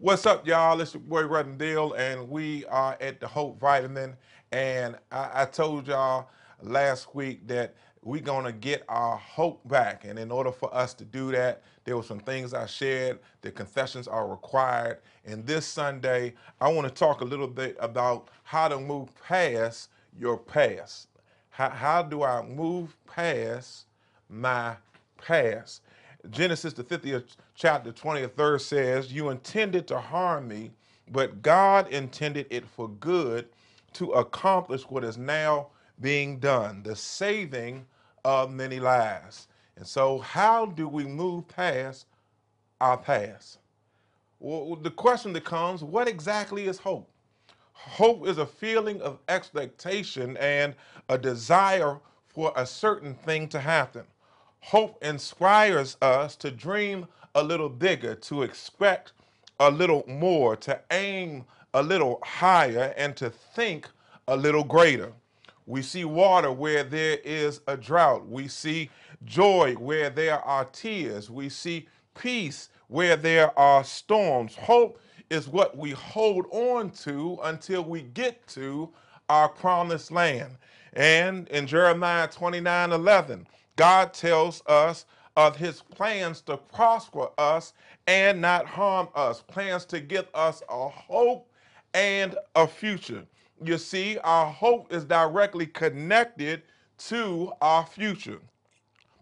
What's 0.00 0.26
up, 0.26 0.46
y'all? 0.46 0.80
It's 0.80 0.94
your 0.94 1.00
boy 1.00 1.24
Ruttendale, 1.24 1.98
and 1.98 2.28
we 2.28 2.66
are 2.66 2.96
at 3.00 3.18
the 3.18 3.26
Hope 3.26 3.58
Vitamin. 3.58 4.16
And 4.52 4.96
I, 5.10 5.30
I 5.42 5.44
told 5.46 5.88
y'all 5.88 6.30
last 6.62 7.16
week 7.16 7.48
that 7.48 7.74
we're 8.04 8.20
gonna 8.20 8.52
get 8.52 8.84
our 8.90 9.16
hope 9.16 9.66
back. 9.68 10.04
And 10.04 10.20
in 10.20 10.30
order 10.30 10.52
for 10.52 10.72
us 10.72 10.94
to 10.94 11.04
do 11.04 11.32
that, 11.32 11.64
there 11.84 11.96
were 11.96 12.04
some 12.04 12.20
things 12.20 12.54
I 12.54 12.66
shared. 12.66 13.20
The 13.40 13.50
confessions 13.50 14.06
are 14.06 14.28
required. 14.28 14.98
And 15.26 15.46
this 15.46 15.66
Sunday, 15.66 16.34
I 16.60 16.68
want 16.72 16.86
to 16.86 16.94
talk 16.94 17.22
a 17.22 17.24
little 17.24 17.48
bit 17.48 17.76
about 17.80 18.28
how 18.44 18.68
to 18.68 18.78
move 18.78 19.08
past 19.24 19.88
your 20.16 20.38
past. 20.38 21.08
How, 21.50 21.70
how 21.70 22.02
do 22.04 22.22
I 22.22 22.42
move 22.42 22.96
past 23.06 23.86
my 24.28 24.76
past? 25.20 25.82
Genesis, 26.30 26.72
the 26.72 26.84
50th 26.84 27.36
chapter, 27.54 27.92
23rd 27.92 28.60
says, 28.60 29.12
You 29.12 29.30
intended 29.30 29.86
to 29.88 29.98
harm 30.00 30.48
me, 30.48 30.72
but 31.10 31.42
God 31.42 31.88
intended 31.88 32.46
it 32.50 32.66
for 32.66 32.88
good 32.88 33.48
to 33.94 34.12
accomplish 34.12 34.82
what 34.82 35.04
is 35.04 35.16
now 35.16 35.68
being 36.00 36.38
done, 36.38 36.82
the 36.82 36.96
saving 36.96 37.86
of 38.24 38.50
many 38.50 38.80
lives. 38.80 39.48
And 39.76 39.86
so, 39.86 40.18
how 40.18 40.66
do 40.66 40.88
we 40.88 41.04
move 41.04 41.48
past 41.48 42.06
our 42.80 42.96
past? 42.96 43.58
Well, 44.40 44.76
the 44.76 44.90
question 44.90 45.32
that 45.34 45.44
comes 45.44 45.82
what 45.82 46.08
exactly 46.08 46.66
is 46.66 46.78
hope? 46.78 47.08
Hope 47.72 48.26
is 48.26 48.38
a 48.38 48.46
feeling 48.46 49.00
of 49.02 49.18
expectation 49.28 50.36
and 50.38 50.74
a 51.08 51.16
desire 51.16 51.98
for 52.26 52.52
a 52.56 52.66
certain 52.66 53.14
thing 53.14 53.48
to 53.48 53.60
happen. 53.60 54.04
Hope 54.60 55.02
inspires 55.02 55.96
us 56.02 56.36
to 56.36 56.50
dream 56.50 57.06
a 57.34 57.42
little 57.42 57.68
bigger, 57.68 58.14
to 58.14 58.42
expect 58.42 59.12
a 59.60 59.70
little 59.70 60.04
more, 60.06 60.56
to 60.56 60.80
aim 60.90 61.44
a 61.74 61.82
little 61.82 62.20
higher, 62.22 62.94
and 62.96 63.16
to 63.16 63.30
think 63.30 63.88
a 64.26 64.36
little 64.36 64.64
greater. 64.64 65.12
We 65.66 65.82
see 65.82 66.04
water 66.04 66.50
where 66.50 66.82
there 66.82 67.18
is 67.24 67.60
a 67.66 67.76
drought. 67.76 68.26
We 68.26 68.48
see 68.48 68.90
joy 69.24 69.74
where 69.74 70.10
there 70.10 70.40
are 70.40 70.64
tears. 70.64 71.30
We 71.30 71.48
see 71.48 71.88
peace 72.18 72.70
where 72.88 73.16
there 73.16 73.56
are 73.58 73.84
storms. 73.84 74.54
Hope 74.56 75.00
is 75.30 75.48
what 75.48 75.76
we 75.76 75.90
hold 75.90 76.46
on 76.50 76.90
to 76.90 77.38
until 77.42 77.84
we 77.84 78.02
get 78.02 78.46
to 78.48 78.88
our 79.28 79.48
promised 79.48 80.10
land. 80.10 80.56
And 80.94 81.48
in 81.48 81.66
Jeremiah 81.66 82.28
29 82.28 82.92
11, 82.92 83.46
God 83.78 84.14
tells 84.14 84.62
us 84.68 85.06
of 85.38 85.56
his 85.56 85.82
plans 85.82 86.42
to 86.42 86.58
prosper 86.58 87.28
us 87.38 87.74
and 88.08 88.42
not 88.42 88.66
harm 88.66 89.08
us, 89.16 89.42
plans 89.42 89.86
to 89.86 90.00
give 90.00 90.28
us 90.34 90.62
a 90.70 90.90
hope 90.90 91.50
and 91.94 92.36
a 92.56 92.68
future. 92.68 93.24
You 93.64 93.78
see, 93.78 94.18
our 94.20 94.48
hope 94.48 94.92
is 94.92 95.06
directly 95.06 95.66
connected 95.68 96.64
to 97.08 97.52
our 97.62 97.86
future. 97.86 98.40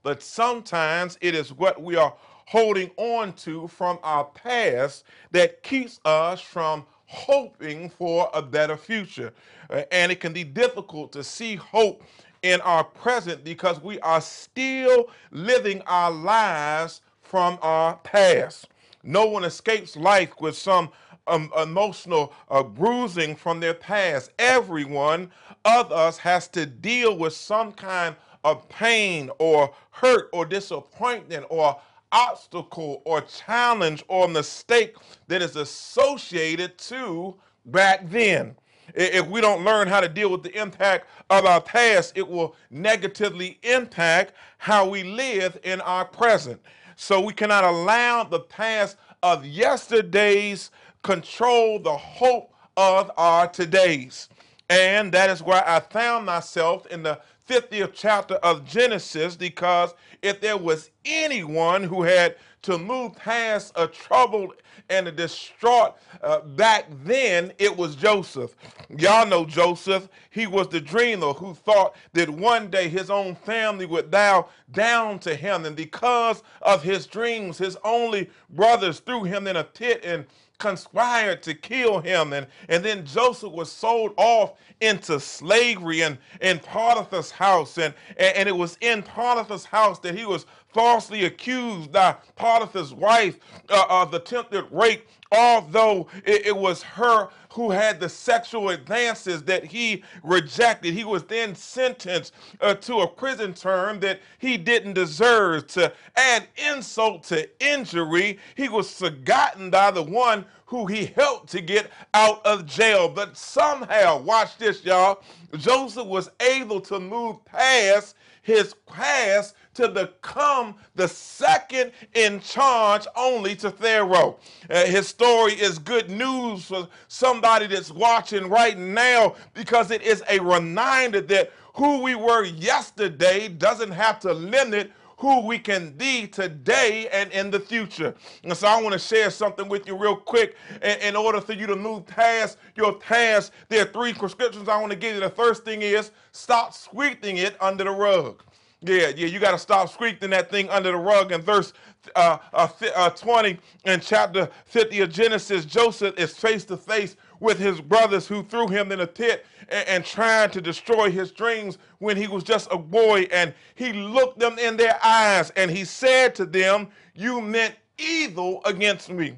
But 0.05 0.23
sometimes 0.23 1.19
it 1.23 1.35
is 1.37 1.53
what 1.55 1.83
we 1.83 1.97
are 1.97 2.15
holding 2.47 2.91
on 2.99 3.35
to 3.35 3.69
from 3.69 4.01
our 4.05 4.25
past 4.27 5.05
that 5.33 5.63
keeps 5.63 6.01
us 6.05 6.41
from 6.43 6.87
hoping 7.07 7.91
for 7.91 8.31
a 8.35 8.43
better 8.43 8.77
future. 8.79 9.33
Uh, 9.71 9.85
And 9.93 10.13
it 10.13 10.21
can 10.21 10.35
be 10.35 10.45
difficult 10.45 11.13
to 11.15 11.25
see 11.25 11.57
hope 11.57 12.03
in 12.47 12.61
our 12.61 12.85
present 12.85 13.43
because 13.45 13.83
we 13.83 13.99
are 14.01 14.21
still 14.21 15.11
living 15.33 15.83
our 15.89 16.13
lives 16.13 17.01
from 17.23 17.59
our 17.61 17.97
past. 17.99 18.69
No 19.03 19.27
one 19.27 19.43
escapes 19.45 19.97
life 19.97 20.31
with 20.41 20.57
some 20.57 20.91
um, 21.27 21.51
emotional 21.61 22.33
uh, 22.49 22.63
bruising 22.63 23.35
from 23.35 23.59
their 23.59 23.75
past. 23.75 24.31
Everyone 24.39 25.33
of 25.65 25.91
us 25.91 26.19
has 26.19 26.47
to 26.49 26.67
deal 26.67 27.19
with 27.19 27.33
some 27.33 27.73
kind 27.73 28.15
of 28.45 28.69
pain 28.69 29.29
or 29.41 29.75
hurt 29.91 30.29
or 30.33 30.47
disappointment 30.47 31.47
or 31.51 31.81
obstacle 32.13 33.03
or 33.05 33.23
challenge 33.23 34.05
or 34.07 34.29
mistake 34.29 34.95
that 35.27 35.43
is 35.43 35.57
associated 35.57 36.79
to 36.79 37.35
back 37.67 38.09
then. 38.09 38.55
If 38.95 39.27
we 39.27 39.41
don't 39.41 39.65
learn 39.65 39.89
how 39.89 40.01
to 40.01 40.09
deal 40.09 40.31
with 40.31 40.43
the 40.43 40.59
impact 40.61 41.09
of 41.31 41.45
our 41.45 41.61
past, 41.61 42.13
it 42.17 42.27
will 42.29 42.55
negatively 42.71 43.59
impact 43.63 44.35
how 44.59 44.89
we 44.89 45.03
live 45.03 45.59
in 45.65 45.81
our 45.83 46.05
present. 46.05 46.61
So 46.97 47.21
we 47.21 47.33
cannot 47.33 47.65
allow 47.65 48.25
the 48.25 48.41
past 48.41 48.97
of 49.23 49.45
yesterday's 49.45 50.71
control 51.03 51.79
the 51.79 51.97
hope 51.97 52.53
of 52.77 53.11
our 53.17 53.49
todays. 53.49 54.29
And 54.69 55.13
that 55.13 55.31
is 55.31 55.43
where 55.43 55.67
I 55.69 55.81
found 55.81 56.27
myself 56.27 56.87
in 56.87 57.03
the 57.03 57.21
50th 57.49 57.93
chapter 57.95 58.35
of 58.37 58.65
Genesis 58.67 59.37
because 59.37 59.95
if 60.23 60.41
there 60.41 60.57
was 60.57 60.91
anyone 61.05 61.85
who 61.85 62.03
had 62.03 62.37
to 62.67 62.79
move 62.79 63.17
past 63.17 63.73
a 63.77 63.87
troubled 63.87 64.55
and 64.91 65.09
a 65.09 65.13
distraught 65.13 65.97
uh, 66.23 66.41
back 66.41 66.87
then, 67.05 67.53
it 67.59 67.77
was 67.77 67.97
Joseph. 67.97 68.55
Y'all 68.99 69.27
know 69.27 69.45
Joseph. 69.45 70.09
He 70.31 70.47
was 70.47 70.69
the 70.69 70.81
dreamer 70.81 71.33
who 71.33 71.55
thought 71.55 71.97
that 72.13 72.29
one 72.29 72.69
day 72.71 72.89
his 72.89 73.11
own 73.11 73.35
family 73.37 73.87
would 73.87 74.11
bow 74.11 74.49
down 74.73 75.19
to 75.21 75.35
him. 75.35 75.65
And 75.65 75.77
because 75.77 76.43
of 76.63 76.83
his 76.83 77.07
dreams, 77.07 77.59
his 77.59 77.77
only 77.85 78.31
brothers 78.51 79.01
threw 79.01 79.25
him 79.25 79.47
in 79.47 79.57
a 79.57 79.65
pit 79.65 80.03
and 80.05 80.27
conspired 80.59 81.43
to 81.45 81.55
kill 81.55 82.01
him. 82.01 82.33
And, 82.33 82.47
and 82.69 82.85
then 82.85 83.05
Joseph 83.07 83.53
was 83.53 83.71
sold 83.71 84.13
off 84.17 84.55
into 84.81 85.21
slavery 85.21 86.03
and 86.03 86.19
in 86.41 86.59
Potiphar's 86.59 87.31
house. 87.31 87.79
And, 87.79 87.95
and, 88.17 88.37
and 88.37 88.49
it 88.49 88.57
was 88.57 88.77
in 88.81 89.03
Potiphar's 89.03 89.65
house 89.65 89.99
that 90.01 90.17
he 90.17 90.27
was 90.27 90.47
falsely 90.77 91.25
accused 91.25 91.91
by 91.91 92.15
Potiphar's 92.37 92.93
wife 92.93 93.39
uh, 93.71 93.87
of 93.89 94.13
attempted 94.13 94.67
rape, 94.71 95.09
although 95.33 96.07
it, 96.27 96.49
it 96.49 96.57
was 96.57 96.83
her 96.83 97.31
who 97.53 97.71
had 97.71 97.99
the 97.99 98.11
sexual 98.11 98.69
advances 98.69 99.43
that 99.45 99.65
he 99.65 100.05
rejected. 100.23 100.93
He 100.93 101.05
was 101.05 101.25
then 101.25 101.55
sentenced 101.55 102.35
uh, 102.61 102.75
to 102.75 102.99
a 103.01 103.09
prison 103.09 103.55
term 103.55 104.01
that 104.01 104.21
he 104.39 104.59
didn't 104.59 104.93
deserve. 104.93 105.67
To 105.69 105.91
add 106.15 106.47
insult 106.71 107.23
to 107.25 107.49
injury, 107.59 108.39
he 108.55 108.69
was 108.69 108.93
forgotten 108.93 109.71
by 109.71 109.91
the 109.91 110.03
one 110.03 110.45
who 110.67 110.85
he 110.85 111.07
helped 111.07 111.49
to 111.53 111.63
get 111.63 111.91
out 112.13 112.45
of 112.45 112.67
jail. 112.67 113.09
But 113.09 113.39
somehow, 113.39 114.21
watch 114.21 114.59
this, 114.59 114.85
y'all, 114.85 115.23
Joseph 115.57 116.07
was 116.07 116.29
able 116.39 116.83
to 116.83 117.01
move 117.01 117.43
past 117.47 118.15
his 118.47 118.75
past 118.87 119.57
to 119.75 119.89
become 119.89 120.77
the 120.95 121.09
second 121.09 121.91
in 122.15 122.39
charge 122.41 123.07
only 123.17 123.57
to 123.57 123.73
Pharaoh. 123.73 124.39
Uh, 124.71 124.85
his 124.87 125.09
story 125.09 125.55
is 125.55 125.81
good 125.81 126.09
news 126.09 126.67
for 126.67 126.89
somebody 127.09 127.67
that's 127.67 127.91
watching 127.91 128.49
right 128.49 128.79
now 128.79 129.35
because 129.53 129.91
it 129.91 130.01
is 130.03 130.23
a 130.31 130.39
reminder 130.39 131.21
that 131.23 131.53
who 131.75 132.01
we 132.03 132.15
were 132.15 132.45
yesterday 132.45 133.49
doesn't 133.49 133.91
have 133.91 134.21
to 134.21 134.33
limit 134.33 134.93
who 135.17 135.47
we 135.47 135.59
can 135.59 135.91
be 135.93 136.27
today 136.27 137.09
and 137.13 137.31
in 137.33 137.51
the 137.51 137.61
future. 137.61 138.15
And 138.43 138.57
so 138.57 138.69
I 138.69 138.81
want 138.83 138.93
to 138.93 138.99
share 138.99 139.31
something 139.31 139.69
with 139.69 139.87
you 139.87 139.97
real 139.97 140.17
quick. 140.17 140.57
In, 140.83 140.99
in 141.01 141.17
order 141.17 141.41
for 141.41 141.55
you 141.55 141.67
to 141.67 141.77
move 141.77 142.07
past 142.07 142.59
your 142.77 142.95
past, 142.95 143.53
there 143.69 143.83
are 143.83 143.89
three 143.89 144.13
prescriptions 144.13 144.69
I 144.69 144.79
want 144.81 144.93
to 144.93 144.99
give 144.99 145.15
you. 145.15 145.21
The 145.21 145.31
first 145.31 145.65
thing 145.65 145.83
is 145.83 146.11
stop 146.33 146.75
sweeping 146.75 147.39
it 147.39 147.57
under 147.61 147.85
the 147.85 147.91
rug. 147.91 148.43
Yeah, 148.83 149.09
yeah, 149.17 149.27
you 149.27 149.41
got 149.41 149.53
to 149.53 149.59
stop 149.59 149.89
sweeping 149.89 150.31
that 150.31 150.51
thing 150.51 150.69
under 150.69 150.93
the 150.93 150.99
rug. 150.99 151.33
In 151.33 151.41
verse 151.41 151.73
uh, 152.15 152.39
uh, 152.53 152.69
uh, 152.95 153.11
20 153.11 153.59
in 153.87 154.01
chapter 154.01 154.51
50 154.67 155.01
of 155.01 155.11
Genesis, 155.11 155.65
Joseph 155.65 156.17
is 156.19 156.37
face 156.37 156.65
to 156.67 156.77
face 156.77 157.17
with 157.41 157.59
his 157.59 157.81
brothers 157.81 158.27
who 158.27 158.43
threw 158.45 158.69
him 158.69 158.93
in 158.93 159.01
a 159.01 159.07
pit 159.07 159.47
and, 159.69 159.89
and 159.89 160.05
tried 160.05 160.53
to 160.55 160.61
destroy 160.61 161.11
his 161.11 161.33
dreams 161.33 161.79
when 161.99 162.17
he 162.17 162.27
was 162.27 162.45
just 162.45 162.69
a 162.71 162.79
boy. 162.79 163.29
And 163.33 163.55
he 163.75 163.93
looked 163.93 164.39
them 164.39 164.59
in 164.59 164.77
their 164.77 164.99
eyes 165.05 165.51
and 165.57 165.71
he 165.71 165.85
said 165.85 166.35
to 166.37 166.47
them, 166.47 166.89
You 167.15 167.41
meant 167.41 167.75
evil 167.99 168.63
against 168.65 169.11
me. 169.11 169.37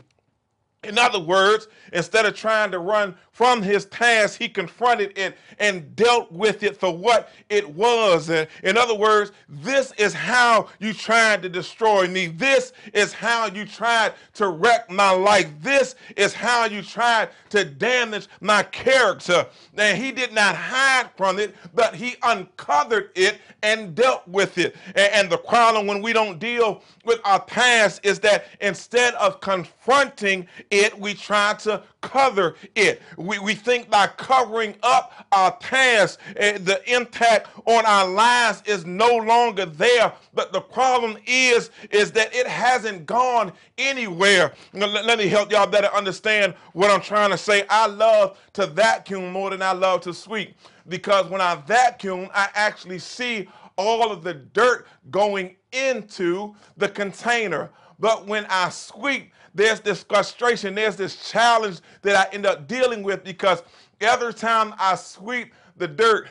In 0.84 0.96
other 0.96 1.19
words, 1.19 1.66
instead 1.92 2.25
of 2.25 2.36
trying 2.36 2.70
to 2.70 2.78
run 2.78 3.16
from 3.32 3.62
his 3.62 3.86
past, 3.86 4.38
he 4.38 4.48
confronted 4.48 5.12
it 5.19 5.36
and 5.58 5.94
dealt 5.96 6.30
with 6.30 6.62
it 6.62 6.76
for 6.76 6.96
what 6.96 7.30
it 7.48 7.69
was. 7.69 8.30
In 8.30 8.78
other 8.78 8.94
words, 8.94 9.32
this 9.48 9.92
is 9.98 10.14
how 10.14 10.69
you 10.78 10.92
tried 10.92 11.42
to 11.42 11.48
destroy 11.48 12.06
me. 12.06 12.28
This 12.28 12.72
is 12.92 13.12
how 13.12 13.46
you 13.46 13.64
tried 13.64 14.12
to 14.34 14.48
wreck 14.48 14.88
my 14.88 15.10
life. 15.10 15.50
This 15.60 15.96
is 16.16 16.32
how 16.32 16.66
you 16.66 16.82
tried 16.82 17.30
to 17.50 17.64
damage 17.64 18.28
my 18.40 18.62
character. 18.62 19.46
And 19.76 19.98
he 19.98 20.12
did 20.12 20.32
not 20.32 20.54
hide 20.54 21.10
from 21.16 21.40
it, 21.40 21.56
but 21.75 21.96
he 21.96 22.14
uncovered 22.22 23.10
it 23.16 23.38
and 23.64 23.96
dealt 23.96 24.26
with 24.28 24.58
it. 24.58 24.76
And 24.94 25.28
the 25.28 25.38
problem 25.38 25.88
when 25.88 26.02
we 26.02 26.12
don't 26.12 26.38
deal 26.38 26.84
with 27.04 27.20
our 27.25 27.40
past 27.40 28.00
is 28.04 28.20
that 28.20 28.44
instead 28.60 29.14
of 29.14 29.40
confronting 29.40 30.46
it, 30.70 30.98
we 30.98 31.14
try 31.14 31.54
to 31.54 31.82
cover 32.02 32.56
it. 32.74 33.02
We, 33.16 33.38
we 33.38 33.54
think 33.54 33.90
by 33.90 34.08
covering 34.08 34.74
up 34.82 35.26
our 35.32 35.52
past, 35.56 36.18
uh, 36.40 36.58
the 36.58 36.80
impact 36.86 37.48
on 37.66 37.84
our 37.86 38.08
lives 38.08 38.62
is 38.66 38.86
no 38.86 39.16
longer 39.16 39.66
there. 39.66 40.12
But 40.34 40.52
the 40.52 40.60
problem 40.60 41.18
is, 41.26 41.70
is 41.90 42.12
that 42.12 42.34
it 42.34 42.46
hasn't 42.46 43.06
gone 43.06 43.52
anywhere. 43.78 44.52
Let, 44.72 45.04
let 45.04 45.18
me 45.18 45.28
help 45.28 45.50
y'all 45.52 45.66
better 45.66 45.88
understand 45.94 46.54
what 46.72 46.90
I'm 46.90 47.02
trying 47.02 47.30
to 47.30 47.38
say. 47.38 47.64
I 47.70 47.86
love 47.86 48.38
to 48.54 48.66
vacuum 48.66 49.32
more 49.32 49.50
than 49.50 49.62
I 49.62 49.72
love 49.72 50.02
to 50.02 50.14
sweep 50.14 50.56
because 50.88 51.28
when 51.30 51.40
I 51.40 51.56
vacuum, 51.56 52.28
I 52.34 52.48
actually 52.54 52.98
see 52.98 53.48
all 53.76 54.10
of 54.10 54.22
the 54.24 54.34
dirt 54.34 54.86
going 55.10 55.56
into 55.72 56.54
the 56.76 56.88
container. 56.88 57.70
But 57.98 58.26
when 58.26 58.46
I 58.48 58.70
sweep, 58.70 59.32
there's 59.58 59.81
this 59.81 60.05
frustration, 60.05 60.75
there's 60.75 60.96
this 60.96 61.31
challenge 61.31 61.81
that 62.02 62.16
I 62.16 62.34
end 62.34 62.46
up 62.46 62.69
dealing 62.69 63.02
with 63.02 63.25
because 63.25 63.62
every 64.00 64.32
time 64.32 64.72
I 64.78 64.94
sweep 64.94 65.52
the 65.76 65.88
dirt 65.88 66.28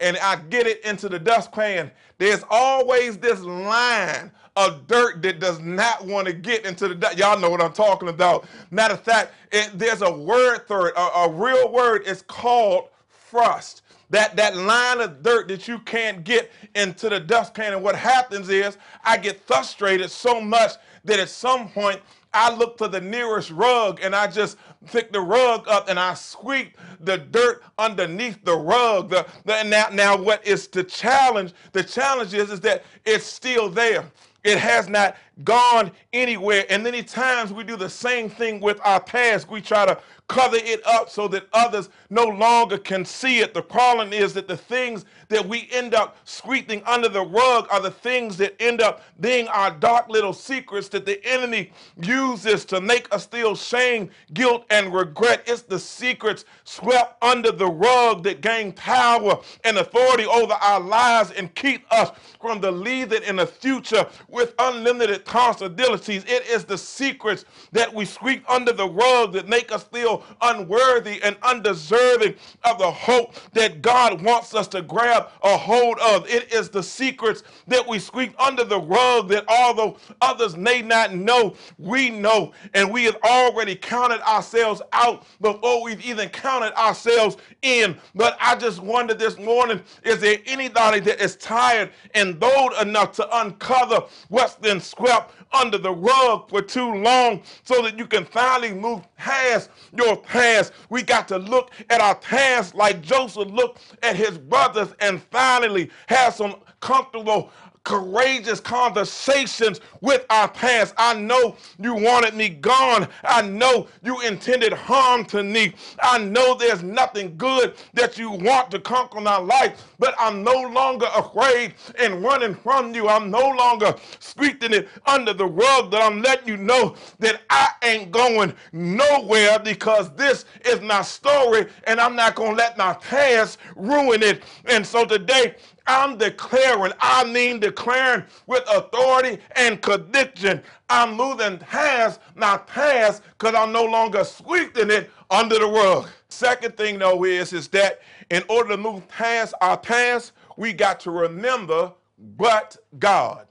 and 0.00 0.16
I 0.18 0.36
get 0.36 0.66
it 0.66 0.84
into 0.84 1.08
the 1.08 1.18
dustpan, 1.18 1.90
there's 2.18 2.44
always 2.48 3.18
this 3.18 3.40
line 3.40 4.30
of 4.56 4.86
dirt 4.86 5.22
that 5.22 5.40
does 5.40 5.60
not 5.60 6.06
want 6.06 6.28
to 6.28 6.32
get 6.32 6.64
into 6.64 6.88
the 6.88 6.94
dust. 6.94 7.18
Y'all 7.18 7.38
know 7.38 7.50
what 7.50 7.60
I'm 7.60 7.72
talking 7.72 8.08
about. 8.08 8.46
Matter 8.70 8.94
of 8.94 9.02
fact, 9.02 9.32
it, 9.52 9.72
there's 9.74 10.02
a 10.02 10.12
word 10.12 10.60
for 10.66 10.88
it, 10.88 10.94
a, 10.96 11.00
a 11.00 11.30
real 11.30 11.70
word. 11.72 12.02
It's 12.06 12.22
called 12.22 12.88
frost 13.08 13.82
that, 14.10 14.36
that 14.36 14.56
line 14.56 15.00
of 15.00 15.22
dirt 15.22 15.48
that 15.48 15.68
you 15.68 15.78
can't 15.80 16.24
get 16.24 16.50
into 16.74 17.08
the 17.08 17.20
dustpan. 17.20 17.72
And 17.74 17.82
what 17.82 17.96
happens 17.96 18.48
is 18.48 18.78
I 19.04 19.16
get 19.16 19.40
frustrated 19.46 20.10
so 20.10 20.40
much 20.40 20.72
that 21.04 21.18
at 21.18 21.28
some 21.28 21.68
point 21.68 22.00
I 22.34 22.54
look 22.54 22.76
to 22.78 22.88
the 22.88 23.00
nearest 23.00 23.50
rug 23.50 24.00
and 24.02 24.14
I 24.14 24.26
just 24.28 24.58
pick 24.86 25.12
the 25.12 25.20
rug 25.20 25.66
up 25.68 25.88
and 25.88 25.98
I 25.98 26.14
sweep 26.14 26.76
the 27.00 27.18
dirt 27.18 27.62
underneath 27.78 28.44
the 28.44 28.56
rug. 28.56 29.10
The, 29.10 29.26
the, 29.44 29.62
now, 29.64 29.88
now, 29.92 30.16
what 30.16 30.46
is 30.46 30.68
the 30.68 30.84
challenge? 30.84 31.52
The 31.72 31.82
challenge 31.84 32.34
is, 32.34 32.50
is 32.50 32.60
that 32.60 32.84
it's 33.04 33.24
still 33.26 33.68
there. 33.70 34.04
It 34.44 34.58
has 34.58 34.88
not 34.88 35.16
gone 35.44 35.92
anywhere. 36.12 36.64
And 36.70 36.82
many 36.82 37.02
times 37.02 37.52
we 37.52 37.64
do 37.64 37.76
the 37.76 37.90
same 37.90 38.30
thing 38.30 38.60
with 38.60 38.80
our 38.84 39.00
past. 39.00 39.50
We 39.50 39.60
try 39.60 39.86
to 39.86 39.98
cover 40.28 40.56
it 40.56 40.86
up 40.86 41.10
so 41.10 41.28
that 41.28 41.46
others 41.52 41.90
no 42.10 42.24
longer 42.24 42.78
can 42.78 43.04
see 43.04 43.40
it. 43.40 43.52
The 43.54 43.62
problem 43.62 44.12
is 44.12 44.32
that 44.34 44.48
the 44.48 44.56
things 44.56 45.04
that 45.28 45.46
we 45.46 45.68
end 45.72 45.94
up 45.94 46.16
sweeping 46.24 46.82
under 46.84 47.08
the 47.08 47.22
rug 47.22 47.66
are 47.70 47.80
the 47.80 47.90
things 47.90 48.36
that 48.38 48.54
end 48.60 48.80
up 48.80 49.02
being 49.20 49.48
our 49.48 49.70
dark 49.70 50.08
little 50.08 50.32
secrets 50.32 50.88
that 50.88 51.06
the 51.06 51.24
enemy 51.24 51.72
uses 52.02 52.64
to 52.66 52.80
make 52.80 53.12
us 53.14 53.26
feel 53.26 53.54
shame, 53.54 54.10
guilt, 54.32 54.64
and 54.70 54.92
regret. 54.92 55.42
It's 55.46 55.62
the 55.62 55.78
secrets 55.78 56.44
swept 56.64 57.22
under 57.22 57.50
the 57.52 57.66
rug 57.66 58.22
that 58.24 58.40
gain 58.40 58.72
power 58.72 59.38
and 59.64 59.78
authority 59.78 60.24
over 60.26 60.54
our 60.54 60.80
lives 60.80 61.30
and 61.32 61.54
keep 61.54 61.84
us 61.92 62.10
from 62.40 62.60
the 62.60 62.70
leading 62.70 63.22
in 63.24 63.36
the 63.36 63.46
future 63.46 64.06
with 64.28 64.54
unlimited 64.58 65.24
possibilities. 65.24 66.24
It 66.26 66.46
is 66.46 66.64
the 66.64 66.78
secrets 66.78 67.44
that 67.72 67.92
we 67.92 68.04
sweep 68.04 68.48
under 68.50 68.72
the 68.72 68.88
rug 68.88 69.32
that 69.32 69.48
make 69.48 69.72
us 69.72 69.84
feel 69.84 70.24
unworthy 70.40 71.20
and 71.22 71.36
undeserving 71.42 72.34
of 72.64 72.78
the 72.78 72.90
hope 72.90 73.34
that 73.52 73.82
God 73.82 74.22
wants 74.22 74.54
us 74.54 74.68
to 74.68 74.82
grab 74.82 75.17
a 75.42 75.56
hold 75.56 75.98
of. 76.00 76.28
It 76.28 76.52
is 76.52 76.68
the 76.68 76.82
secrets 76.82 77.42
that 77.66 77.86
we 77.86 77.98
sweep 77.98 78.34
under 78.40 78.64
the 78.64 78.80
rug 78.80 79.28
that 79.28 79.44
although 79.48 79.96
others 80.20 80.56
may 80.56 80.82
not 80.82 81.14
know, 81.14 81.54
we 81.78 82.10
know, 82.10 82.52
and 82.74 82.92
we 82.92 83.04
have 83.04 83.16
already 83.24 83.74
counted 83.74 84.20
ourselves 84.28 84.82
out 84.92 85.24
before 85.40 85.82
we've 85.82 86.04
even 86.04 86.28
counted 86.28 86.72
ourselves 86.78 87.36
in. 87.62 87.96
But 88.14 88.36
I 88.40 88.56
just 88.56 88.80
wonder 88.82 89.14
this 89.14 89.38
morning 89.38 89.82
is 90.02 90.20
there 90.20 90.38
anybody 90.46 91.00
that 91.00 91.20
is 91.20 91.36
tired 91.36 91.90
and 92.14 92.38
bold 92.38 92.72
enough 92.80 93.12
to 93.12 93.38
uncover 93.40 94.04
what's 94.28 94.54
been 94.56 94.80
swept 94.80 95.34
under 95.52 95.78
the 95.78 95.92
rug 95.92 96.48
for 96.48 96.62
too 96.62 96.94
long 96.94 97.42
so 97.64 97.82
that 97.82 97.98
you 97.98 98.06
can 98.06 98.24
finally 98.24 98.72
move 98.72 99.02
past 99.16 99.70
your 99.96 100.16
past. 100.16 100.72
We 100.90 101.02
got 101.02 101.28
to 101.28 101.38
look 101.38 101.72
at 101.90 102.00
our 102.00 102.14
past 102.14 102.74
like 102.74 103.00
Joseph 103.02 103.48
looked 103.50 103.80
at 104.02 104.16
his 104.16 104.38
brothers 104.38 104.94
and 105.08 105.22
finally 105.24 105.90
have 106.06 106.34
some 106.34 106.56
comfortable 106.80 107.50
courageous 107.88 108.60
conversations 108.60 109.80
with 110.02 110.26
our 110.28 110.46
past. 110.46 110.92
I 110.98 111.14
know 111.14 111.56
you 111.80 111.94
wanted 111.94 112.34
me 112.34 112.50
gone. 112.50 113.08
I 113.24 113.40
know 113.40 113.88
you 114.02 114.20
intended 114.20 114.74
harm 114.74 115.24
to 115.26 115.42
me. 115.42 115.72
I 116.02 116.18
know 116.18 116.54
there's 116.54 116.82
nothing 116.82 117.34
good 117.38 117.76
that 117.94 118.18
you 118.18 118.30
want 118.30 118.70
to 118.72 118.78
conquer 118.78 119.22
my 119.22 119.38
life, 119.38 119.94
but 119.98 120.14
I'm 120.18 120.44
no 120.44 120.60
longer 120.68 121.06
afraid 121.16 121.72
and 121.98 122.22
running 122.22 122.54
from 122.54 122.94
you. 122.94 123.08
I'm 123.08 123.30
no 123.30 123.48
longer 123.48 123.94
sweeping 124.20 124.74
it 124.74 124.88
under 125.06 125.32
the 125.32 125.46
rug, 125.46 125.90
that 125.90 126.02
I'm 126.02 126.20
letting 126.20 126.46
you 126.46 126.58
know 126.58 126.94
that 127.20 127.40
I 127.48 127.70
ain't 127.84 128.10
going 128.10 128.52
nowhere 128.72 129.58
because 129.58 130.14
this 130.14 130.44
is 130.66 130.82
my 130.82 131.00
story 131.00 131.66
and 131.84 131.98
I'm 131.98 132.14
not 132.14 132.34
going 132.34 132.50
to 132.50 132.56
let 132.56 132.76
my 132.76 132.92
past 132.92 133.58
ruin 133.76 134.22
it. 134.22 134.42
And 134.66 134.86
so 134.86 135.06
today, 135.06 135.54
I'm 135.88 136.18
declaring, 136.18 136.92
I 137.00 137.24
mean 137.24 137.60
declaring 137.60 138.24
with 138.46 138.64
authority 138.72 139.40
and 139.56 139.82
conviction. 139.82 140.62
I'm 140.90 141.16
moving 141.16 141.58
past 141.58 142.20
my 142.36 142.58
past 142.58 143.24
because 143.38 143.56
I'm 143.56 143.72
no 143.72 143.86
longer 143.86 144.24
sweeping 144.24 144.90
it 144.92 145.10
under 145.30 145.58
the 145.58 145.66
rug. 145.66 146.08
Second 146.30 146.76
thing 146.78 147.00
though 147.00 147.24
is, 147.24 147.54
is 147.54 147.68
that 147.70 148.02
in 148.30 148.44
order 148.50 148.70
to 148.70 148.78
move 148.78 149.08
past 149.08 149.54
our 149.62 149.78
past, 149.78 150.32
we 150.58 150.74
got 150.74 151.00
to 151.02 151.12
remember 151.12 151.92
but 152.38 152.78
God. 153.00 153.47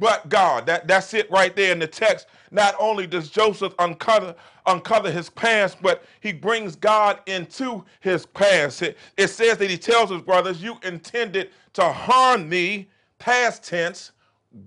But 0.00 0.28
God. 0.28 0.66
That, 0.66 0.88
that's 0.88 1.14
it 1.14 1.30
right 1.30 1.54
there 1.56 1.72
in 1.72 1.78
the 1.80 1.86
text. 1.86 2.26
Not 2.50 2.74
only 2.78 3.06
does 3.06 3.30
Joseph 3.30 3.74
uncover, 3.78 4.34
uncover 4.66 5.10
his 5.10 5.30
past, 5.30 5.78
but 5.82 6.04
he 6.20 6.32
brings 6.32 6.76
God 6.76 7.20
into 7.26 7.84
his 8.00 8.26
past. 8.26 8.82
It, 8.82 8.98
it 9.16 9.28
says 9.28 9.58
that 9.58 9.70
he 9.70 9.78
tells 9.78 10.10
his 10.10 10.22
brothers, 10.22 10.62
You 10.62 10.78
intended 10.84 11.50
to 11.74 11.92
harm 11.92 12.48
me, 12.48 12.88
past 13.18 13.64
tense, 13.64 14.12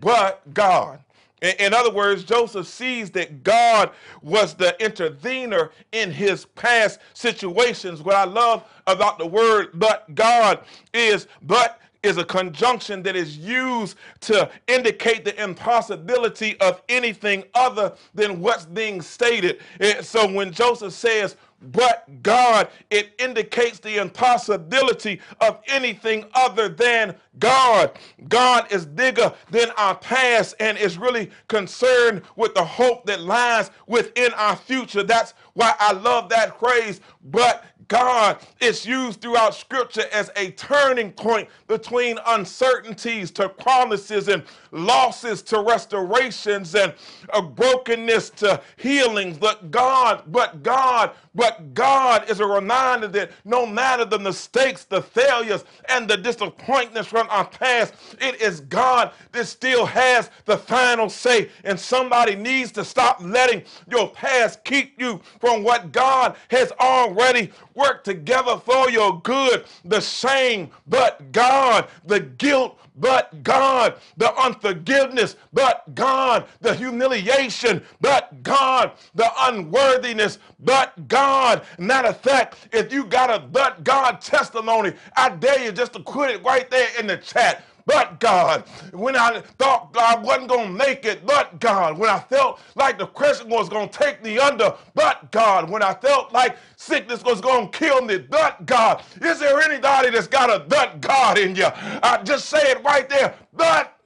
but 0.02 0.42
God. 0.54 1.00
In, 1.42 1.56
in 1.60 1.74
other 1.74 1.92
words, 1.92 2.24
Joseph 2.24 2.68
sees 2.68 3.12
that 3.12 3.44
God 3.44 3.92
was 4.22 4.56
the 4.56 4.82
intervener 4.84 5.72
in 5.92 6.12
his 6.12 6.46
past 6.46 7.00
situations. 7.14 8.02
What 8.02 8.16
I 8.16 8.26
love 8.26 8.64
about 8.88 9.20
the 9.20 9.28
word 9.28 9.70
but 9.74 10.14
God 10.16 10.62
is, 10.94 11.28
but 11.44 11.80
is 12.04 12.18
a 12.18 12.26
conjunction 12.26 13.02
that 13.04 13.16
is 13.16 13.38
used 13.38 13.98
to 14.22 14.50
indicate 14.68 15.26
the 15.26 15.42
impossibility 15.42 16.60
of 16.60 16.82
anything 16.90 17.44
other 17.56 17.94
than 18.14 18.40
what's 18.40 18.66
being 18.66 19.02
stated. 19.02 19.60
So 20.02 20.32
when 20.32 20.52
Joseph 20.52 20.94
says, 20.94 21.38
but 21.72 22.22
God, 22.24 22.70
it 22.90 23.14
indicates 23.20 23.80
the 23.80 24.02
impossibility 24.02 25.20
of 25.42 25.60
anything 25.68 26.26
other 26.34 26.70
than 26.70 27.16
God. 27.40 27.92
God 28.28 28.72
is 28.72 28.86
bigger 28.86 29.34
than 29.52 29.70
our 29.78 29.96
past 29.96 30.56
and 30.60 30.78
is 30.78 30.98
really 30.98 31.32
concerned 31.48 32.24
with 32.36 32.54
the 32.56 32.64
hope 32.64 33.06
that 33.06 33.22
lies 33.22 33.72
within 33.88 34.34
our 34.34 34.56
future. 34.56 35.04
That's 35.04 35.34
why 35.54 35.74
I 35.80 35.94
love 35.94 36.30
that 36.30 36.60
phrase, 36.60 37.02
but 37.24 37.66
God 37.88 38.40
is 38.60 38.86
used 38.86 39.22
throughout 39.22 39.54
scripture 39.54 40.06
as 40.12 40.32
a 40.36 40.52
turning 40.52 41.12
point 41.12 41.50
between 41.68 42.18
uncertainties 42.28 43.30
to 43.32 43.48
promises 43.50 44.28
and 44.28 44.44
losses 44.72 45.42
to 45.44 45.60
restorations 45.62 46.74
and 46.74 46.94
a 47.34 47.42
brokenness 47.42 48.32
to 48.32 48.62
healings. 48.78 49.38
But 49.38 49.70
God, 49.72 50.24
but 50.28 50.64
God, 50.64 51.12
but 51.36 51.53
But 51.58 51.74
God 51.74 52.30
is 52.30 52.40
a 52.40 52.46
reminder 52.46 53.08
that 53.10 53.32
no 53.46 53.66
matter 53.66 54.06
the 54.06 54.20
mistakes, 54.20 54.86
the 54.86 55.02
failures, 55.02 55.64
and 55.90 56.10
the 56.10 56.18
disappointments 56.18 57.10
from 57.10 57.28
our 57.30 57.46
past, 57.48 57.94
it 58.22 58.42
is 58.42 58.62
God 58.62 59.12
that 59.34 59.46
still 59.46 59.86
has 59.86 60.30
the 60.46 60.58
final 60.58 61.10
say. 61.10 61.50
And 61.64 61.80
somebody 61.80 62.36
needs 62.36 62.72
to 62.74 62.86
stop 62.86 63.18
letting 63.22 63.64
your 63.90 64.10
past 64.10 64.64
keep 64.64 65.00
you 65.00 65.22
from 65.40 65.64
what 65.64 65.92
God 65.92 66.36
has 66.50 66.72
already 66.80 67.52
worked 67.76 68.06
together 68.06 68.58
for 68.58 68.90
your 68.90 69.22
good. 69.22 69.66
The 69.86 70.02
shame, 70.02 70.72
but 70.88 71.32
God. 71.32 71.88
The 72.06 72.20
guilt, 72.22 72.80
but 72.98 73.44
God, 73.44 73.96
the 74.18 74.34
unforgiveness, 74.36 75.36
but 75.54 75.84
God, 75.96 76.46
the 76.62 76.74
humiliation, 76.76 77.84
but 78.02 78.44
God, 78.44 78.92
the 79.16 79.30
unworthiness, 79.42 80.40
but 80.60 81.08
God. 81.08 81.64
Matter 81.78 82.10
of 82.10 82.18
fact, 82.22 82.70
if 82.72 82.92
you 82.94 83.06
got 83.06 83.30
a 83.30 83.40
but 83.40 83.84
God 83.84 84.22
testimony, 84.22 84.94
I 85.16 85.30
dare 85.30 85.64
you 85.64 85.72
just 85.72 85.94
to 85.94 86.00
put 86.00 86.30
it 86.32 86.44
right 86.44 86.70
there 86.70 86.90
in 87.00 87.08
the 87.08 87.18
chat 87.18 87.64
but 87.86 88.20
God. 88.20 88.62
When 88.94 89.16
I 89.16 89.42
thought 89.60 89.96
I 90.00 90.18
wasn't 90.18 90.50
going 90.50 90.68
to 90.68 90.74
make 90.74 91.06
it, 91.06 91.26
but 91.26 91.60
God. 91.60 91.98
When 91.98 92.10
I 92.10 92.20
felt 92.20 92.60
like 92.76 92.98
the 92.98 93.08
Christian 93.08 93.50
was 93.50 93.70
going 93.70 93.90
to 93.90 94.00
take 94.00 94.24
me 94.24 94.40
under, 94.40 94.76
but 94.96 95.32
God. 95.32 95.70
When 95.70 95.84
I 95.84 95.94
felt 95.94 96.34
like 96.34 96.58
sickness 96.78 97.24
was 97.24 97.42
going 97.42 97.72
to 97.72 97.78
kill 97.78 98.02
me, 98.02 98.18
but 98.20 98.66
God. 98.66 99.04
Is 99.22 99.40
there 99.40 99.60
anybody 99.62 100.10
that's 100.12 100.28
got 100.28 100.50
a 100.50 100.60
but 100.66 101.02
God 101.02 101.38
in 101.38 101.56
you? 101.56 101.68
I 101.76 102.22
just 102.24 102.46
say 102.50 102.62
it 102.72 102.84
right 102.84 103.10
there, 103.10 103.36
but 103.54 104.00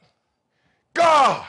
God. 0.94 1.46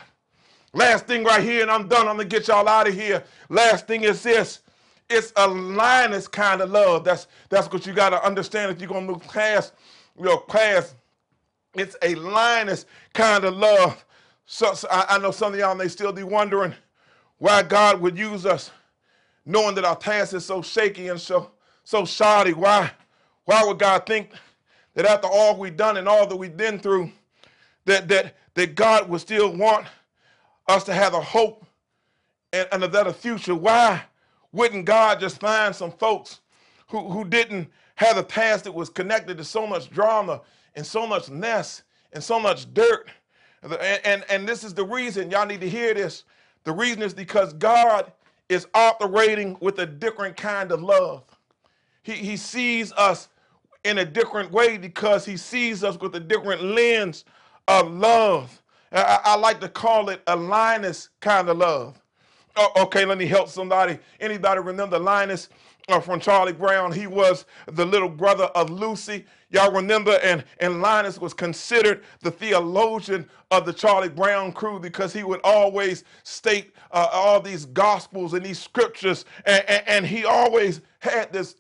Last 0.75 1.07
thing 1.07 1.25
right 1.25 1.43
here, 1.43 1.63
and 1.63 1.71
I'm 1.71 1.89
done. 1.89 2.09
I'm 2.09 2.17
going 2.17 2.29
to 2.29 2.37
get 2.37 2.49
y'all 2.49 2.69
out 2.69 2.89
of 2.89 2.95
here. 2.95 3.25
Last 3.51 3.87
thing 3.87 4.05
is 4.05 4.23
this. 4.23 4.61
It's 5.11 5.33
a 5.37 5.49
Linus 5.49 6.29
kind 6.29 6.63
of 6.63 6.71
love. 6.71 7.05
That's 7.05 7.29
that's 7.51 7.73
what 7.73 7.87
you 7.87 7.93
got 7.95 8.11
to 8.11 8.25
understand 8.25 8.73
if 8.73 8.81
you're 8.81 8.89
to 9.07 9.13
move 9.13 9.23
past 9.29 9.75
your 10.21 10.41
past 10.43 10.97
it's 11.81 11.97
a 12.03 12.15
Linus 12.15 12.87
kind 13.15 13.45
of 13.45 13.57
love. 13.57 14.05
So, 14.47 14.75
so 14.75 14.89
I, 14.91 15.07
I, 15.11 15.19
know 15.19 15.31
some 15.31 15.53
of 15.53 15.59
y'all 15.59 15.75
may 15.75 15.89
still 15.89 16.13
be 16.13 16.23
wondering 16.23 16.75
why 17.39 17.63
God 17.63 18.01
would 18.01 18.17
use 18.19 18.47
us, 18.47 18.71
knowing 19.45 19.75
that 19.75 19.85
our 19.85 19.97
past 19.97 20.33
is 20.35 20.45
so 20.45 20.63
shaky 20.63 21.09
and 21.09 21.21
so 21.21 21.51
so 21.85 22.05
shoddy. 22.05 22.53
Why, 22.53 22.91
why 23.45 23.65
would 23.65 23.79
God 23.79 24.07
think 24.07 24.31
that 24.95 25.07
after 25.07 25.27
all 25.27 25.57
we've 25.57 25.77
done 25.77 25.97
and 25.97 26.09
all 26.09 26.27
that 26.27 26.37
we've 26.37 26.57
been 26.57 26.79
through, 26.79 27.11
that 27.85 28.09
that 28.09 28.37
that 28.55 28.75
God 28.75 29.09
would 29.09 29.21
still 29.21 29.55
want 29.55 29.87
us 30.67 30.85
to 30.85 30.95
have 30.95 31.15
a 31.15 31.21
hope 31.21 31.65
and, 32.53 32.69
and 32.73 32.85
a 32.85 32.89
better 32.89 33.13
future? 33.13 33.55
Why 33.55 34.03
wouldn't 34.53 34.85
God 34.85 35.21
just 35.21 35.41
find 35.41 35.75
some 35.75 35.93
folks 35.93 36.41
who, 36.89 37.11
who 37.11 37.25
didn't 37.25 37.69
have 37.97 38.17
a 38.17 38.23
past 38.23 38.65
that 38.65 38.73
was 38.73 38.89
connected 38.89 39.37
to 39.39 39.45
so 39.45 39.67
much 39.67 39.91
drama 39.91 40.41
and 40.75 40.87
so 40.87 41.07
much 41.07 41.31
mess 41.31 41.83
and 42.13 42.23
so 42.23 42.39
much 42.41 42.73
dirt. 42.75 43.09
And, 43.63 43.73
and, 44.05 44.25
and 44.31 44.49
this 44.49 44.65
is 44.65 44.75
the 44.75 44.85
reason, 44.85 45.31
y'all 45.31 45.47
need 45.47 45.61
to 45.61 45.69
hear 45.69 45.95
this. 45.95 46.25
The 46.65 46.73
reason 46.73 47.03
is 47.03 47.15
because 47.15 47.53
God 47.55 48.13
is 48.49 48.67
operating 48.75 49.57
with 49.61 49.79
a 49.79 49.87
different 49.87 50.37
kind 50.37 50.73
of 50.73 50.83
love. 50.83 51.25
He, 52.03 52.13
he 52.13 52.37
sees 52.37 52.93
us 52.93 53.29
in 53.85 53.99
a 53.99 54.05
different 54.05 54.51
way 54.53 54.79
because 54.79 55.25
he 55.25 55.37
sees 55.37 55.85
us 55.85 55.99
with 56.01 56.15
a 56.15 56.21
different 56.21 56.63
lens 56.63 57.25
of 57.67 57.91
love. 57.91 58.63
I, 58.93 59.21
I 59.25 59.37
like 59.37 59.61
to 59.61 59.69
call 59.69 60.09
it 60.11 60.23
a 60.27 60.37
Linus 60.37 61.11
kind 61.21 61.49
of 61.49 61.59
love. 61.59 62.01
Oh, 62.57 62.71
okay, 62.85 63.05
let 63.05 63.19
me 63.19 63.27
help 63.27 63.49
somebody. 63.49 63.99
Anybody 64.21 64.61
remember 64.61 64.99
Linus 64.99 65.49
uh, 65.89 66.01
from 66.01 66.21
Charlie 66.21 66.53
Brown? 66.53 66.93
He 66.93 67.07
was 67.07 67.47
the 67.67 67.85
little 67.85 68.09
brother 68.09 68.45
of 68.55 68.71
Lucy. 68.71 69.25
Y'all 69.51 69.73
remember, 69.73 70.19
and, 70.23 70.45
and 70.61 70.83
Linus 70.83 71.19
was 71.19 71.35
considered 71.35 72.03
the 72.21 72.31
theologian 72.31 73.29
of 73.51 73.65
the 73.67 73.73
Charlie 73.73 74.11
Brown 74.11 74.53
crew 74.53 74.79
because 74.79 75.13
he 75.13 75.25
would 75.25 75.41
always 75.43 76.05
state 76.23 76.73
uh, 76.93 77.09
all 77.13 77.41
these 77.41 77.65
gospels 77.67 78.35
and 78.35 78.45
these 78.45 78.59
scriptures, 78.59 79.25
and, 79.47 79.65
and, 79.69 79.83
and 79.89 80.07
he 80.07 80.25
always 80.25 80.81
had 81.01 81.33
this 81.33 81.57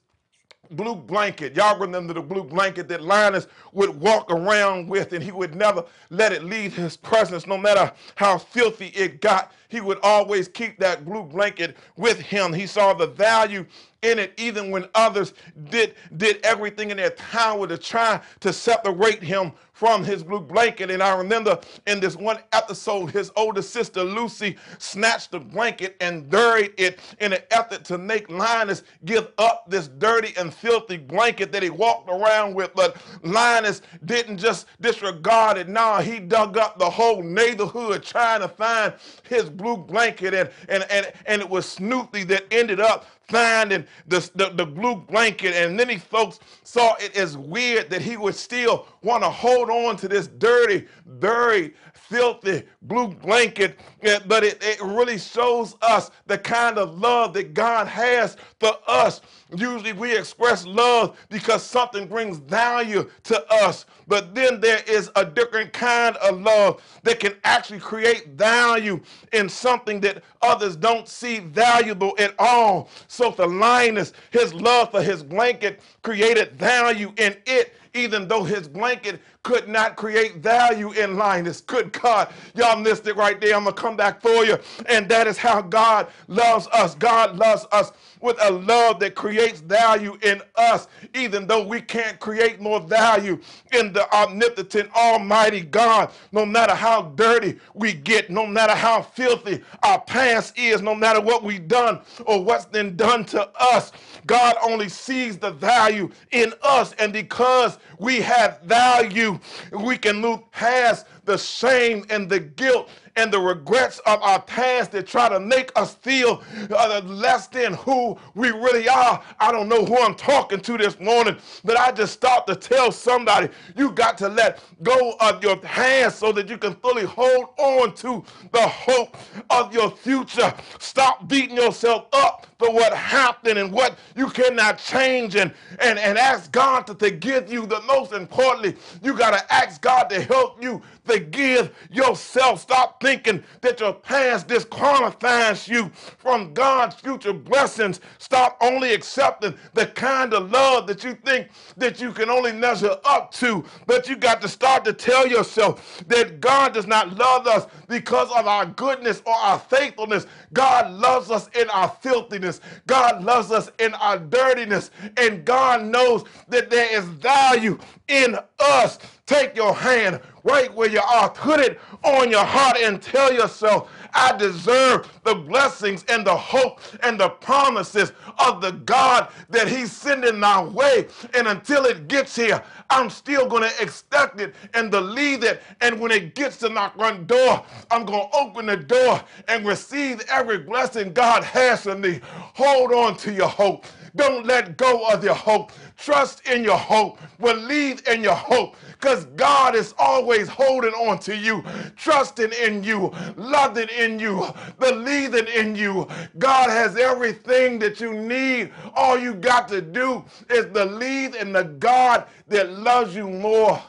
blue 0.70 0.94
blanket. 0.94 1.56
Y'all 1.56 1.78
remember 1.78 2.12
the 2.14 2.22
blue 2.22 2.44
blanket 2.44 2.88
that 2.88 3.02
Linus 3.02 3.46
would 3.72 3.90
walk 4.00 4.30
around 4.30 4.88
with, 4.88 5.12
and 5.12 5.22
he 5.22 5.32
would 5.32 5.54
never 5.54 5.84
let 6.10 6.32
it 6.32 6.44
leave 6.44 6.76
his 6.76 6.96
presence, 6.96 7.46
no 7.46 7.56
matter 7.58 7.92
how 8.16 8.38
filthy 8.38 8.88
it 8.88 9.20
got. 9.20 9.52
He 9.68 9.80
would 9.80 9.98
always 10.02 10.48
keep 10.48 10.78
that 10.80 11.04
blue 11.04 11.22
blanket 11.24 11.76
with 11.96 12.18
him. 12.18 12.52
He 12.52 12.66
saw 12.66 12.94
the 12.94 13.06
value 13.06 13.66
in 14.02 14.18
it 14.18 14.32
even 14.38 14.70
when 14.70 14.86
others 14.94 15.34
did 15.70 15.94
did 16.16 16.38
everything 16.44 16.90
in 16.90 16.96
their 16.96 17.10
power 17.10 17.66
to 17.66 17.76
try 17.76 18.20
to 18.40 18.52
separate 18.52 19.22
him 19.22 19.52
from 19.72 20.02
his 20.04 20.22
blue 20.22 20.40
blanket. 20.40 20.90
And 20.90 21.02
i 21.02 21.16
remember 21.16 21.58
in 21.86 22.00
this 22.00 22.16
one 22.16 22.38
episode 22.52 23.10
his 23.10 23.30
older 23.36 23.62
sister 23.62 24.02
lucy 24.02 24.56
snatched 24.78 25.32
the 25.32 25.40
blanket 25.40 25.96
and 26.00 26.28
buried 26.30 26.72
it 26.78 27.00
in 27.20 27.32
an 27.32 27.40
effort 27.50 27.84
to 27.86 27.98
make 27.98 28.30
linus 28.30 28.82
give 29.04 29.32
up 29.38 29.64
this 29.68 29.88
dirty 29.88 30.32
and 30.38 30.52
filthy 30.52 30.96
blanket 30.96 31.52
that 31.52 31.62
he 31.62 31.70
walked 31.70 32.08
around 32.08 32.54
with. 32.54 32.72
But 32.74 32.96
linus 33.22 33.82
didn't 34.04 34.38
just 34.38 34.66
disregard 34.80 35.58
it. 35.58 35.68
No 35.68 35.98
he 35.98 36.20
dug 36.20 36.56
up 36.56 36.78
the 36.78 36.88
whole 36.88 37.22
neighborhood 37.22 38.02
trying 38.02 38.40
to 38.40 38.48
find 38.48 38.94
his 39.28 39.50
blue 39.58 39.76
blanket 39.76 40.32
and 40.32 40.50
and 40.70 40.86
and, 40.90 41.12
and 41.26 41.42
it 41.42 41.50
was 41.50 41.66
snoopy 41.66 42.24
that 42.24 42.44
ended 42.50 42.80
up 42.80 43.06
finding 43.28 43.84
the, 44.06 44.28
the, 44.34 44.50
the, 44.50 44.66
blue 44.66 44.96
blanket. 44.96 45.54
And 45.54 45.76
many 45.76 45.98
folks 45.98 46.40
saw 46.64 46.94
it 46.96 47.16
as 47.16 47.36
weird 47.36 47.90
that 47.90 48.02
he 48.02 48.16
would 48.16 48.34
still 48.34 48.86
want 49.02 49.22
to 49.22 49.30
hold 49.30 49.70
on 49.70 49.96
to 49.98 50.08
this 50.08 50.28
dirty, 50.28 50.86
dirty, 51.18 51.74
filthy 51.94 52.64
blue 52.82 53.08
blanket. 53.08 53.78
But 54.26 54.44
it, 54.44 54.62
it 54.62 54.80
really 54.82 55.18
shows 55.18 55.76
us 55.82 56.10
the 56.26 56.38
kind 56.38 56.78
of 56.78 56.98
love 56.98 57.34
that 57.34 57.54
God 57.54 57.86
has 57.86 58.36
for 58.58 58.72
us. 58.86 59.20
Usually 59.56 59.92
we 59.92 60.16
express 60.16 60.66
love 60.66 61.18
because 61.30 61.62
something 61.62 62.06
brings 62.06 62.38
value 62.38 63.10
to 63.24 63.52
us. 63.52 63.86
But 64.06 64.34
then 64.34 64.60
there 64.60 64.82
is 64.86 65.10
a 65.16 65.24
different 65.24 65.72
kind 65.72 66.16
of 66.16 66.40
love 66.40 66.82
that 67.02 67.20
can 67.20 67.34
actually 67.44 67.78
create 67.78 68.28
value 68.28 69.00
in 69.32 69.48
something 69.48 70.00
that 70.00 70.22
others 70.42 70.76
don't 70.76 71.08
see 71.08 71.38
valuable 71.40 72.14
at 72.18 72.34
all. 72.38 72.88
So 73.18 73.32
for 73.32 73.48
Linus, 73.48 74.12
his 74.30 74.54
love 74.54 74.92
for 74.92 75.02
his 75.02 75.24
blanket 75.24 75.80
created 76.02 76.52
value 76.52 77.12
in 77.16 77.36
it 77.46 77.74
even 77.98 78.28
though 78.28 78.44
his 78.44 78.68
blanket 78.68 79.20
could 79.42 79.68
not 79.68 79.96
create 79.96 80.36
value 80.36 80.92
in 80.92 81.16
Linus. 81.16 81.60
Good 81.60 81.92
God, 81.92 82.32
y'all 82.54 82.78
missed 82.80 83.06
it 83.06 83.16
right 83.16 83.40
there. 83.40 83.56
I'm 83.56 83.64
going 83.64 83.74
to 83.74 83.80
come 83.80 83.96
back 83.96 84.20
for 84.22 84.44
you. 84.44 84.58
And 84.88 85.08
that 85.08 85.26
is 85.26 85.38
how 85.38 85.62
God 85.62 86.08
loves 86.28 86.68
us. 86.68 86.94
God 86.94 87.36
loves 87.36 87.66
us 87.72 87.92
with 88.20 88.36
a 88.42 88.50
love 88.52 89.00
that 89.00 89.14
creates 89.14 89.60
value 89.60 90.18
in 90.22 90.42
us, 90.56 90.88
even 91.14 91.46
though 91.46 91.64
we 91.66 91.80
can't 91.80 92.18
create 92.20 92.60
more 92.60 92.80
value 92.80 93.40
in 93.72 93.92
the 93.92 94.12
omnipotent, 94.14 94.90
almighty 94.94 95.60
God. 95.62 96.10
No 96.32 96.44
matter 96.44 96.74
how 96.74 97.02
dirty 97.16 97.58
we 97.74 97.92
get, 97.94 98.30
no 98.30 98.46
matter 98.46 98.74
how 98.74 99.02
filthy 99.02 99.62
our 99.82 100.00
past 100.00 100.58
is, 100.58 100.82
no 100.82 100.94
matter 100.94 101.20
what 101.20 101.42
we've 101.42 101.66
done 101.68 102.00
or 102.26 102.44
what's 102.44 102.66
been 102.66 102.96
done 102.96 103.24
to 103.26 103.48
us, 103.58 103.92
God 104.26 104.54
only 104.62 104.88
sees 104.88 105.38
the 105.38 105.50
value 105.50 106.10
in 106.32 106.52
us. 106.62 106.92
And 106.94 107.12
because 107.12 107.78
we 107.98 108.20
have 108.20 108.60
value, 108.62 109.38
we 109.72 109.98
can 109.98 110.20
move 110.20 110.50
past 110.52 111.06
the 111.24 111.36
shame 111.38 112.04
and 112.10 112.28
the 112.28 112.40
guilt 112.40 112.88
and 113.16 113.32
the 113.32 113.38
regrets 113.38 113.98
of 114.00 114.22
our 114.22 114.40
past 114.42 114.92
that 114.92 115.06
try 115.06 115.28
to 115.28 115.40
make 115.40 115.70
us 115.76 115.94
feel 115.96 116.42
uh, 116.70 117.00
less 117.04 117.48
than 117.48 117.74
who 117.74 118.16
we 118.34 118.50
really 118.50 118.88
are. 118.88 119.22
I 119.40 119.52
don't 119.52 119.68
know 119.68 119.84
who 119.84 119.98
I'm 119.98 120.14
talking 120.14 120.60
to 120.60 120.78
this 120.78 120.98
morning, 121.00 121.36
but 121.64 121.76
I 121.78 121.92
just 121.92 122.12
stopped 122.14 122.48
to 122.48 122.56
tell 122.56 122.92
somebody 122.92 123.48
you 123.76 123.90
got 123.90 124.16
to 124.18 124.28
let 124.28 124.62
go 124.82 125.16
of 125.20 125.42
your 125.42 125.56
past 125.56 126.18
so 126.18 126.32
that 126.32 126.48
you 126.48 126.58
can 126.58 126.74
fully 126.76 127.04
hold 127.04 127.48
on 127.58 127.94
to 127.96 128.24
the 128.52 128.66
hope 128.68 129.16
of 129.50 129.74
your 129.74 129.90
future. 129.90 130.54
Stop 130.78 131.28
beating 131.28 131.56
yourself 131.56 132.06
up 132.12 132.46
for 132.58 132.72
what 132.72 132.92
happened 132.92 133.58
and 133.58 133.72
what 133.72 133.96
you 134.16 134.28
cannot 134.28 134.78
change 134.78 135.36
and, 135.36 135.52
and, 135.80 135.98
and 135.98 136.18
ask 136.18 136.50
God 136.52 136.86
to 136.86 136.94
forgive 136.94 137.50
you. 137.52 137.66
The 137.66 137.80
most 137.88 138.12
importantly, 138.12 138.76
you 139.02 139.18
got 139.18 139.32
to 139.32 139.52
ask 139.54 139.82
God 139.82 140.04
to 140.10 140.22
help 140.22 140.62
you 140.62 140.82
Forgive 141.08 141.74
yourself. 141.90 142.60
Stop 142.60 143.00
thinking 143.02 143.42
that 143.62 143.80
your 143.80 143.94
past 143.94 144.48
disqualifies 144.48 145.68
you 145.68 145.90
from 146.18 146.54
God's 146.54 146.96
future 146.96 147.32
blessings. 147.32 148.00
Stop 148.18 148.58
only 148.60 148.94
accepting 148.94 149.56
the 149.74 149.86
kind 149.86 150.34
of 150.34 150.52
love 150.52 150.86
that 150.88 151.04
you 151.04 151.14
think 151.14 151.48
that 151.78 152.00
you 152.00 152.12
can 152.12 152.30
only 152.30 152.52
measure 152.52 152.96
up 153.04 153.32
to. 153.34 153.64
But 153.86 154.08
you 154.08 154.16
got 154.16 154.42
to 154.42 154.48
start 154.48 154.84
to 154.84 154.92
tell 154.92 155.26
yourself 155.26 156.02
that 156.08 156.40
God 156.40 156.74
does 156.74 156.86
not 156.86 157.16
love 157.16 157.46
us 157.46 157.66
because 157.88 158.30
of 158.32 158.46
our 158.46 158.66
goodness 158.66 159.22
or 159.26 159.34
our 159.34 159.58
faithfulness. 159.58 160.26
God 160.52 160.92
loves 160.92 161.30
us 161.30 161.48
in 161.54 161.70
our 161.70 161.88
filthiness. 162.02 162.60
God 162.86 163.24
loves 163.24 163.50
us 163.50 163.70
in 163.78 163.94
our 163.94 164.18
dirtiness. 164.18 164.90
And 165.16 165.44
God 165.44 165.84
knows 165.84 166.24
that 166.48 166.70
there 166.70 166.94
is 166.96 167.04
value 167.06 167.78
in 168.08 168.36
us. 168.60 168.98
Take 169.28 169.56
your 169.56 169.74
hand 169.74 170.22
right 170.44 170.74
where 170.74 170.88
you 170.88 171.02
are, 171.02 171.30
put 171.30 171.60
it 171.60 171.78
on 172.02 172.30
your 172.30 172.46
heart, 172.46 172.78
and 172.78 173.02
tell 173.02 173.32
yourself, 173.32 173.90
I 174.14 174.34
deserve 174.38 175.06
the 175.24 175.34
blessings 175.34 176.06
and 176.08 176.26
the 176.26 176.34
hope 176.36 176.80
and 177.02 177.20
the 177.20 177.28
promises 177.28 178.12
of 178.38 178.62
the 178.62 178.72
God 178.72 179.30
that 179.50 179.68
He's 179.68 179.92
sending 179.92 180.40
my 180.40 180.64
way. 180.64 181.08
And 181.34 181.46
until 181.46 181.84
it 181.84 182.08
gets 182.08 182.36
here, 182.36 182.64
I'm 182.90 183.10
still 183.10 183.46
going 183.46 183.64
to 183.64 183.82
expect 183.82 184.40
it 184.40 184.54
and 184.74 184.90
believe 184.90 185.44
it. 185.44 185.62
And 185.82 186.00
when 186.00 186.10
it 186.10 186.34
gets 186.34 186.56
to 186.58 186.70
knock 186.70 186.94
on 186.98 187.26
door, 187.26 187.64
I'm 187.90 188.06
going 188.06 188.30
to 188.30 188.36
open 188.38 188.66
the 188.66 188.78
door 188.78 189.22
and 189.48 189.66
receive 189.66 190.22
every 190.30 190.58
blessing 190.58 191.12
God 191.12 191.44
has 191.44 191.82
for 191.82 191.96
me. 191.96 192.20
Hold 192.54 192.94
on 192.94 193.18
to 193.18 193.32
your 193.32 193.48
hope. 193.48 193.84
Don't 194.18 194.46
let 194.46 194.76
go 194.76 195.06
of 195.08 195.24
your 195.24 195.36
hope. 195.36 195.72
Trust 195.96 196.46
in 196.48 196.64
your 196.64 196.76
hope. 196.76 197.20
Believe 197.40 198.06
in 198.08 198.24
your 198.24 198.34
hope 198.34 198.76
because 198.92 199.26
God 199.36 199.76
is 199.76 199.94
always 199.96 200.48
holding 200.48 200.92
on 200.94 201.20
to 201.20 201.36
you, 201.36 201.64
trusting 201.96 202.52
in 202.52 202.84
you, 202.84 203.14
loving 203.36 203.88
in 203.96 204.18
you, 204.18 204.44
believing 204.80 205.46
in 205.46 205.76
you. 205.76 206.08
God 206.38 206.68
has 206.68 206.96
everything 206.96 207.78
that 207.78 208.00
you 208.00 208.12
need. 208.12 208.72
All 208.96 209.16
you 209.16 209.34
got 209.34 209.68
to 209.68 209.80
do 209.80 210.24
is 210.50 210.66
believe 210.66 211.36
in 211.36 211.52
the 211.52 211.64
God 211.64 212.26
that 212.48 212.72
loves 212.72 213.14
you 213.16 213.30
more 213.30 213.80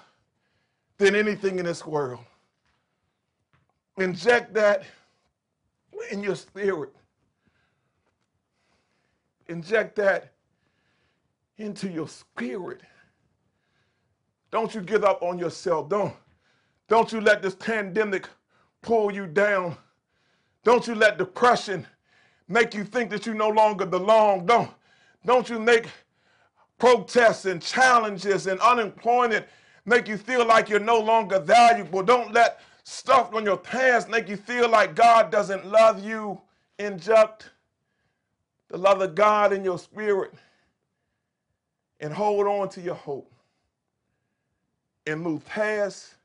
than 1.00 1.16
anything 1.16 1.58
in 1.58 1.66
this 1.66 1.88
world. 1.88 2.20
Inject 3.98 4.54
that 4.54 4.84
in 6.12 6.22
your 6.24 6.36
spirit 6.36 6.94
inject 9.50 9.96
that 9.98 10.32
into 11.58 11.90
your 11.90 12.08
spirit. 12.08 12.82
Don't 14.52 14.74
you 14.74 14.82
give 14.82 15.04
up 15.04 15.22
on 15.22 15.38
yourself. 15.38 15.90
Don't, 15.90 16.14
don't 16.88 17.12
you 17.12 17.22
let 17.22 17.42
this 17.42 17.56
pandemic 17.56 18.28
pull 18.82 19.12
you 19.12 19.28
down. 19.28 19.78
Don't 20.64 20.88
you 20.88 20.96
let 20.96 21.18
depression 21.18 21.86
make 22.48 22.74
you 22.74 22.84
think 22.84 23.10
that 23.12 23.26
you 23.26 23.34
no 23.34 23.50
longer 23.50 23.86
belong. 23.86 24.46
Don't, 24.46 24.70
don't 25.26 25.50
you 25.50 25.60
make 25.60 25.88
protests 26.78 27.46
and 27.46 27.62
challenges 27.62 28.48
and 28.48 28.60
unemployment 28.62 29.46
make 29.86 30.08
you 30.08 30.18
feel 30.18 30.46
like 30.46 30.70
you're 30.70 30.80
no 30.80 31.00
longer 31.00 31.40
valuable. 31.40 32.02
Don't 32.02 32.34
let 32.34 32.62
stuff 32.84 33.34
on 33.34 33.44
your 33.44 33.58
past 33.58 34.10
make 34.10 34.28
you 34.28 34.38
feel 34.38 34.70
like 34.70 34.96
God 34.96 35.32
doesn't 35.32 35.66
love 35.66 36.04
you. 36.04 36.42
Inject 36.80 37.50
the 38.70 38.78
love 38.78 39.02
of 39.02 39.16
God 39.16 39.54
in 39.54 39.64
your 39.64 39.80
spirit, 39.80 40.34
and 42.00 42.14
hold 42.14 42.48
on 42.48 42.70
to 42.70 42.82
your 42.82 42.96
hope 42.96 43.32
and 45.08 45.22
move 45.22 45.46
past 45.46 46.16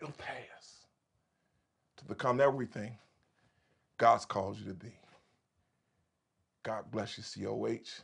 your 0.00 0.10
past 0.12 0.86
to 1.96 2.04
become 2.04 2.40
everything 2.40 2.96
God's 3.98 4.24
called 4.24 4.58
you 4.58 4.66
to 4.66 4.74
be. 4.74 4.92
God 6.62 6.84
bless 6.90 7.18
you, 7.18 7.46
COH. 7.46 8.02